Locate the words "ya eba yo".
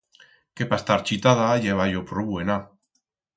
1.67-2.03